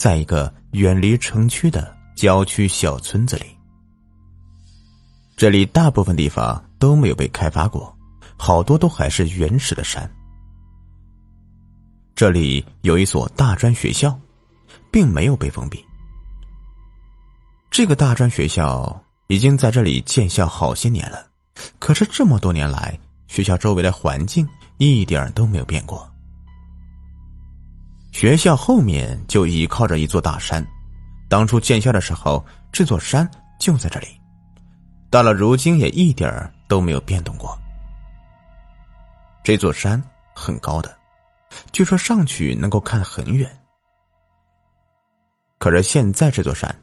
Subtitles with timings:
[0.00, 3.44] 在一个远离城区的郊区小村子里。
[5.36, 7.94] 这里大部分地方都没有被开发过，
[8.38, 10.10] 好多都还是原始的山。
[12.14, 14.18] 这里有一所大专学校，
[14.90, 15.84] 并没有被封闭。
[17.70, 21.26] 这个大专学校已经在这里建校好些年了，
[21.78, 22.98] 可是这么多年来，
[23.28, 24.48] 学校周围的环境
[24.78, 26.10] 一点都没有变过。
[28.12, 30.66] 学校后面就依靠着一座大山，
[31.28, 33.28] 当初建校的时候，这座山
[33.58, 34.06] 就在这里，
[35.10, 37.58] 到了如今也一点都没有变动过。
[39.42, 40.02] 这座山
[40.34, 40.96] 很高的，
[41.72, 43.50] 据说上去能够看很远。
[45.58, 46.74] 可是现在这座山。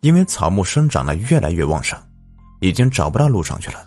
[0.00, 1.98] 因为草木生长的越来越旺盛，
[2.60, 3.86] 已经找不到路上去了。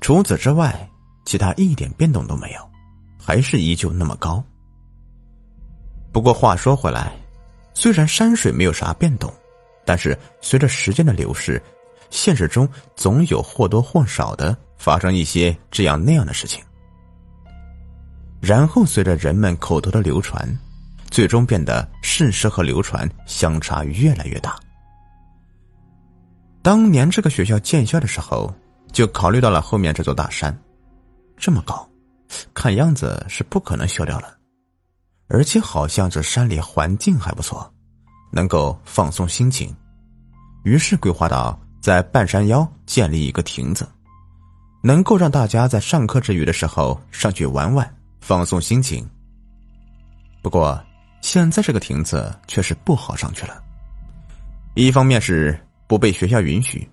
[0.00, 0.88] 除此之外，
[1.24, 2.70] 其他一点变动都没有，
[3.20, 4.42] 还是依旧那么高。
[6.14, 7.12] 不过话说回来，
[7.74, 9.30] 虽然山水没有啥变动，
[9.84, 11.60] 但是随着时间的流逝，
[12.08, 16.62] 现实中总有或多或少的发生一些这样那样的事情，
[18.40, 20.48] 然后随着人们口头的流传。
[21.10, 24.58] 最终变得事实和流传相差越来越大。
[26.60, 28.52] 当年这个学校建校的时候，
[28.90, 30.56] 就考虑到了后面这座大山，
[31.36, 31.88] 这么高，
[32.52, 34.36] 看样子是不可能修掉了，
[35.28, 37.72] 而且好像这山里环境还不错，
[38.32, 39.74] 能够放松心情，
[40.64, 43.88] 于是规划到在半山腰建立一个亭子，
[44.82, 49.08] 能够让大家在上课之余的时候上去玩玩，放松心情。
[50.42, 50.82] 不过。
[51.24, 53.62] 现在这个亭子却是不好上去了，
[54.74, 56.86] 一方面是不被学校允许，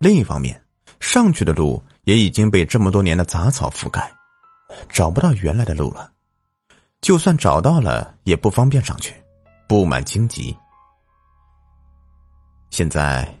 [0.00, 0.62] 另一方面
[1.00, 4.12] 上去的路也已经被这么多年的杂草覆盖，
[4.90, 6.12] 找不到原来的路了。
[7.00, 9.14] 就算找到了，也不方便上去，
[9.68, 10.56] 布满荆棘。
[12.70, 13.32] 现在，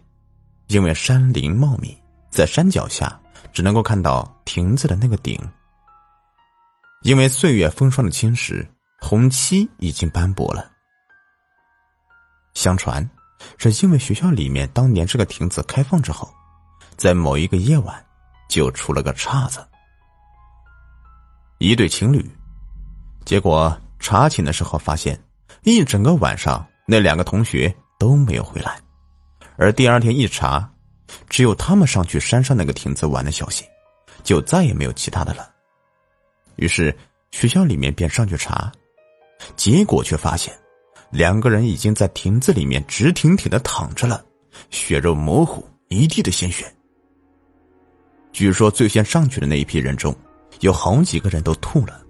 [0.68, 1.96] 因为山林茂密，
[2.30, 3.20] 在山脚下
[3.52, 5.38] 只能够看到亭子的那个顶，
[7.02, 8.66] 因为岁月风霜的侵蚀。
[9.02, 10.70] 红漆已经斑驳了。
[12.52, 13.08] 相传，
[13.56, 16.30] 是因为学校里面当年这个亭子开放之后，
[16.98, 18.06] 在某一个夜晚，
[18.46, 19.66] 就出了个岔子。
[21.56, 22.30] 一对情侣，
[23.30, 25.16] 结果查寝的时候发现，
[25.62, 28.76] 一整个晚上那两个同学都没有回来，
[29.56, 30.68] 而第二天一查，
[31.28, 33.64] 只有他们上去山上那个亭子玩的消息，
[34.24, 35.48] 就再也没有其他的了。
[36.56, 36.92] 于是
[37.30, 38.72] 学校里面便上去查。
[39.54, 40.52] 结果却发现，
[41.12, 44.24] 两个人已经在亭子里面直挺挺的躺着了，
[44.70, 46.66] 血肉模糊，一地的鲜血。
[48.32, 50.12] 据说最先上去的那一批人中，
[50.62, 52.02] 有好几个人都吐了。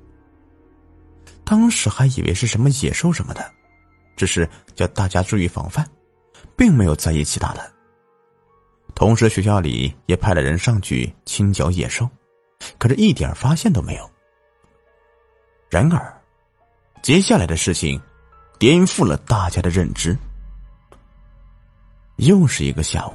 [1.50, 3.53] 当时还以为是什么野兽什么的，
[4.15, 5.84] 只是叫大家注意防范，
[6.56, 7.72] 并没有在意其他的。
[8.94, 12.09] 同时，学校里也派了人上去清剿野兽，
[12.78, 14.09] 可是一点发现都没有。
[15.69, 16.16] 然而。
[17.03, 18.00] 接下来的事情，
[18.56, 20.16] 颠覆了大家的认知。
[22.19, 23.15] 又是一个下午，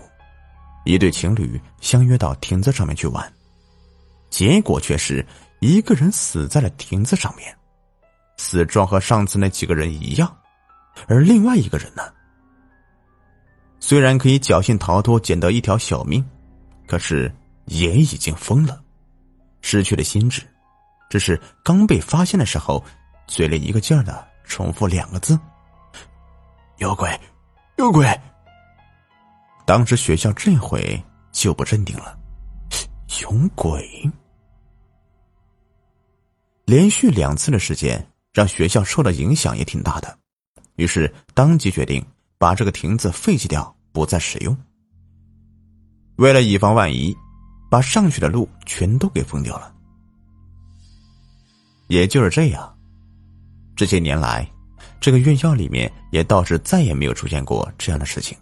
[0.84, 3.34] 一对情侣相约到亭子上面去玩，
[4.30, 5.26] 结果却是
[5.62, 7.56] 一个人死在了亭子上面，
[8.38, 10.38] 死状和上次那几个人一样，
[11.08, 12.04] 而另外一个人呢，
[13.80, 16.24] 虽然可以侥幸逃脱，捡到一条小命，
[16.88, 17.34] 可是
[17.66, 18.82] 也已经疯了，
[19.62, 20.42] 失去了心智，
[21.10, 22.84] 只是刚被发现的时候。
[23.28, 25.36] 嘴里一个劲儿的重复两个字
[26.78, 27.10] ：“有鬼，
[27.78, 28.08] 有鬼。”
[29.66, 32.16] 当时学校这回就不镇定了，
[33.24, 33.84] 有鬼。
[36.66, 40.20] 连续两次的事件让学校受的影响也挺大的，
[40.76, 42.06] 于是当即决定
[42.38, 44.56] 把这个亭子废弃掉，不再使用。
[46.18, 47.16] 为了以防万一，
[47.72, 49.74] 把上去的路全都给封掉了。
[51.88, 52.78] 也就是这样。
[53.74, 54.46] 这些年来，
[55.00, 58.38] 这个院校里面也倒是再也没有出现过这样的事情。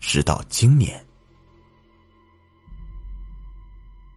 [0.00, 1.00] 直到今年，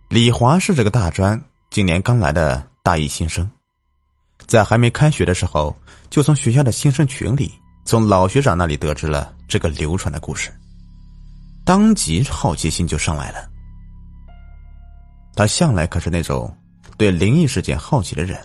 [0.09, 1.39] 李华是这个大专
[1.69, 3.47] 今年刚来的大一新生，
[4.47, 5.75] 在还没开学的时候，
[6.09, 7.53] 就从学校的新生群里，
[7.85, 10.51] 从老学长那里得知了这个流传的故事，
[11.63, 13.49] 当即好奇心就上来了。
[15.35, 16.53] 他向来可是那种
[16.97, 18.39] 对灵异事件好奇的人。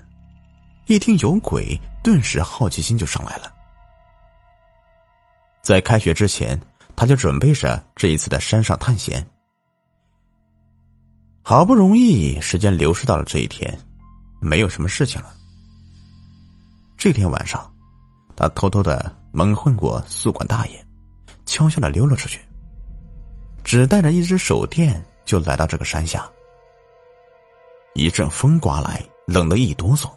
[0.86, 3.52] 一听有鬼，顿时好奇心就上来了。
[5.62, 6.56] 在开学之前，
[6.94, 9.26] 他就准备着这一次的山上探险。
[11.42, 13.76] 好不容易时间流逝到了这一天，
[14.40, 15.34] 没有什么事情了。
[16.96, 17.70] 这天晚上，
[18.34, 20.84] 他偷偷的蒙混过宿管大爷，
[21.44, 22.40] 悄悄的溜了出去，
[23.62, 26.28] 只带着一只手电就来到这个山下。
[27.94, 30.10] 一阵风刮来，冷得一哆嗦。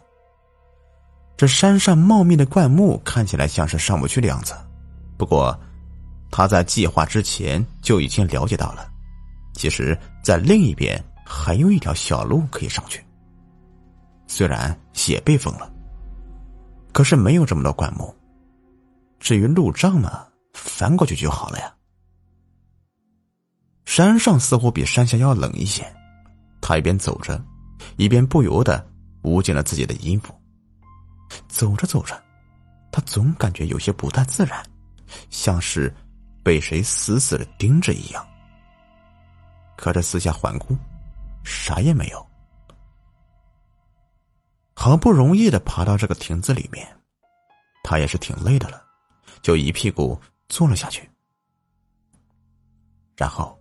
[1.36, 4.54] 这山上茂密的灌木看起来像是上不去的样子，
[5.16, 5.58] 不过
[6.30, 8.90] 他在计划之前就已经了解到了，
[9.54, 13.04] 其实，在另一边还有一条小路可以上去。
[14.26, 14.78] 虽然
[15.08, 15.72] 也被封了，
[16.92, 18.14] 可是没有这么多灌木。
[19.18, 21.74] 至于路障嘛，翻过去就好了呀。
[23.84, 25.84] 山上似乎比山下要冷一些，
[26.60, 27.42] 他一边走着。
[27.96, 28.86] 一边不由得
[29.22, 30.34] 捂紧了自己的衣服。
[31.48, 32.20] 走着走着，
[32.92, 34.62] 他总感觉有些不太自然，
[35.30, 35.92] 像是
[36.42, 38.26] 被谁死死的盯着一样。
[39.76, 40.76] 可这四下环顾，
[41.42, 42.29] 啥也没有。
[44.82, 46.88] 好不容易的爬到这个亭子里面，
[47.84, 48.82] 他也是挺累的了，
[49.42, 50.18] 就一屁股
[50.48, 51.06] 坐了下去。
[53.14, 53.54] 然后。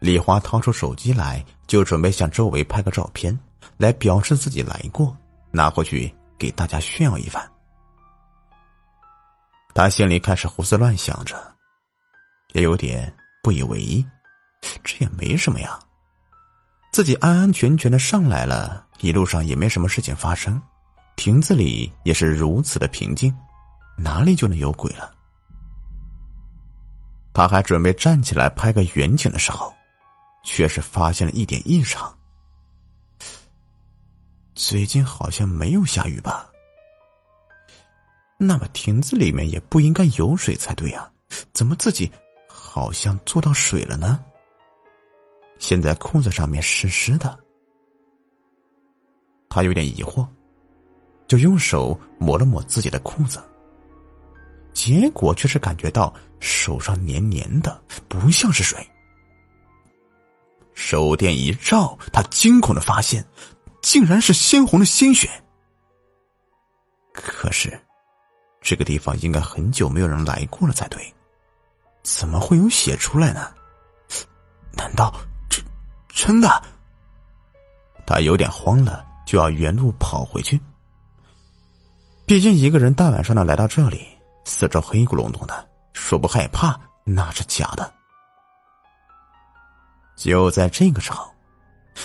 [0.00, 3.38] 李华掏出手机来，就准备向周围拍个照片，
[3.76, 5.16] 来表示自己来过，
[5.52, 7.48] 拿回去给大家炫耀一番。
[9.72, 11.36] 他心里开始胡思乱想着，
[12.54, 13.10] 也有点
[13.40, 14.04] 不以为意。
[14.82, 15.78] 这也没什么呀，
[16.94, 20.62] 自己安安全全的上来了，一路上也没什么事情发生，
[21.16, 23.34] 亭子里也是如此的平静，
[23.96, 25.12] 哪里就能有鬼了？
[27.32, 29.74] 他还准备站起来拍个远景的时候。
[30.44, 32.14] 却是发现了一点异常。
[34.54, 36.48] 最近好像没有下雨吧？
[38.36, 41.10] 那么亭子里面也不应该有水才对呀，
[41.54, 42.12] 怎么自己
[42.46, 44.22] 好像坐到水了呢？
[45.58, 47.38] 现在裤子上面湿湿的，
[49.48, 50.26] 他有点疑惑，
[51.26, 53.42] 就用手抹了抹自己的裤子，
[54.72, 58.78] 结果却是感觉到手上黏黏的，不像是水。
[60.74, 63.24] 手电一照，他惊恐的发现，
[63.80, 65.30] 竟然是鲜红的鲜血。
[67.12, 67.80] 可是，
[68.60, 71.00] 这个地方应该很久没有人来过了才对，
[72.02, 73.54] 怎么会有血出来呢？
[74.72, 75.14] 难道
[76.14, 76.62] 真的？
[78.06, 80.60] 他有点慌了，就要原路跑回去。
[82.26, 84.06] 毕竟一个人大晚上的来到这里，
[84.44, 87.92] 四周黑咕隆咚的，说不害怕那是假的。
[90.16, 91.28] 就在这个时候，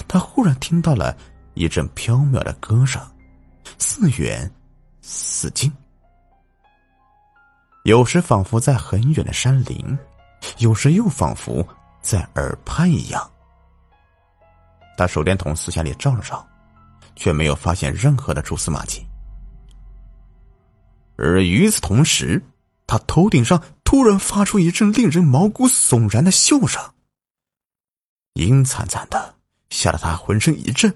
[0.07, 1.15] 他忽然听到了
[1.53, 3.01] 一阵飘渺的歌声，
[3.77, 4.51] 似远
[5.01, 5.71] 似近，
[7.83, 9.97] 有时仿佛在很远的山林，
[10.57, 11.65] 有时又仿佛
[12.01, 13.29] 在耳畔一样。
[14.99, 16.45] 他手电筒四下里照了照，
[17.15, 19.01] 却没有发现任何的蛛丝马迹。
[21.15, 22.41] 而与此同时，
[22.85, 26.81] 他头顶上突然发出一阵令人毛骨悚然的笑声。
[28.33, 29.35] 阴惨惨的，
[29.69, 30.93] 吓得他浑身一震，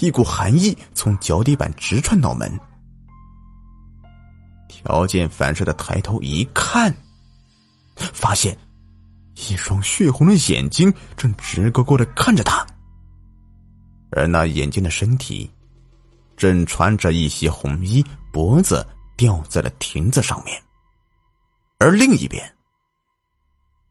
[0.00, 2.58] 一股寒意从脚底板直窜脑门。
[4.68, 6.94] 条件反射的抬头一看，
[7.96, 8.56] 发现
[9.34, 12.66] 一双血红的眼睛正直勾勾的看着他，
[14.12, 15.50] 而那眼睛的身体
[16.36, 18.86] 正穿着一袭红衣，脖子
[19.16, 20.60] 吊在了亭子上面，
[21.78, 22.42] 而另一边。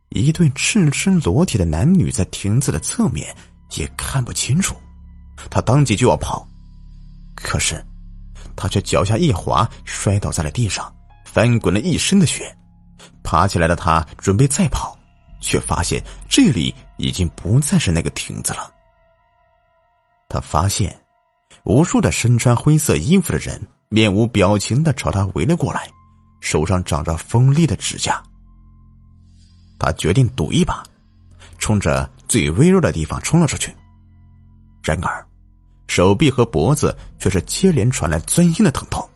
[0.10, 3.34] 一对赤身裸体的男女在亭子的侧面
[3.78, 4.76] 也看不清楚，
[5.50, 6.46] 他当即就要跑，
[7.34, 7.82] 可是
[8.56, 12.54] 他却脚下一滑，摔倒在了地上，翻滚了一身的血。
[13.24, 15.00] 爬起来的他准备再跑，
[15.40, 18.70] 却发现这里已经不再是那个亭子了。
[20.32, 20.98] 他发现
[21.66, 25.90] 无数的身穿灰色衣服的人面无表情的朝他围了过来，
[26.40, 28.24] 手上长着锋利的指甲。
[29.78, 30.82] 他决定赌一把，
[31.58, 33.76] 冲着最微弱的地方冲了出去。
[34.82, 35.26] 然而，
[35.88, 39.08] 手臂和脖子却是接连传来钻心的疼痛。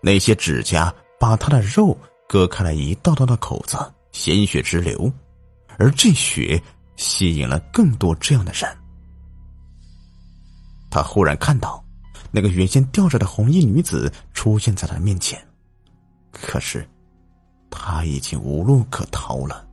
[0.00, 1.96] 那些指甲把他的肉
[2.28, 3.78] 割开了一道道的口子，
[4.10, 5.10] 鲜血直流，
[5.78, 6.60] 而这血
[6.96, 8.68] 吸引了更多这样的人。
[10.90, 11.84] 他忽然看到，
[12.30, 15.40] 那个原先吊着的红衣女子出现在他面前，
[16.30, 16.88] 可是。
[17.70, 19.68] 他已经无路可逃了。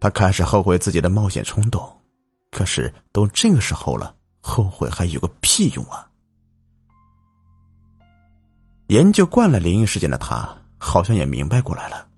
[0.00, 1.86] 他开始后悔自己的冒险冲动，
[2.50, 6.08] 可是都这个时候了，后悔还有个屁用啊！
[8.86, 10.48] 研究惯了灵异事件的他，
[10.78, 12.08] 好像也明白过来了，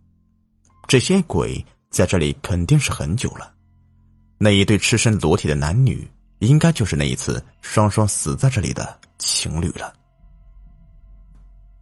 [0.86, 3.52] 这些鬼在这里肯定是很久了。
[4.38, 6.08] 那一对赤身裸体的男女，
[6.48, 9.94] 应该就是那一次双双死在这里的情侣了。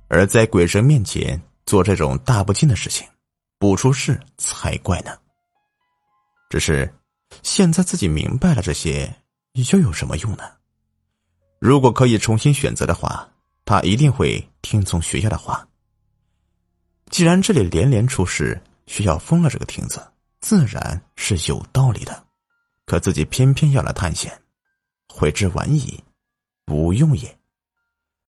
[0.09, 3.07] 而在鬼神面前做这种大不敬的事情，
[3.59, 5.17] 不出事才怪呢。
[6.51, 6.93] 只是
[7.43, 9.15] 现在自己明白了这些，
[9.73, 10.45] 又有什么用呢？
[11.59, 13.29] 如果可以重新选择的话，
[13.65, 15.67] 他一定会听从学校的话。
[17.09, 20.07] 既然这里连连出事，学校封了这个亭子，
[20.41, 22.27] 自然是有道理的。
[22.87, 24.37] 可自己偏偏要来探险，
[25.13, 26.03] 悔之晚矣，
[26.73, 27.40] 无用也。